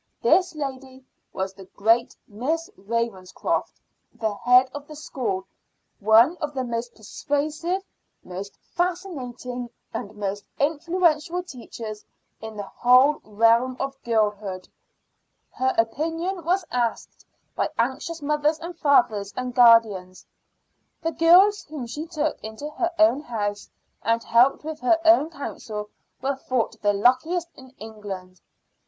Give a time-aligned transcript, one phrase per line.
[0.19, 3.79] This lady was the great Miss Ravenscroft,
[4.15, 5.45] the head of the school,
[5.99, 7.83] one of the most persuasive,
[8.23, 12.03] most fascinating, and most influential teachers
[12.41, 14.67] in the whole realm of girlhood.
[15.51, 17.23] Her opinion was asked
[17.55, 20.25] by anxious mothers and fathers and guardians.
[21.03, 23.69] The girls whom she took into her own house
[24.01, 25.91] and helped with her own counsel
[26.23, 28.41] were thought the luckiest in England.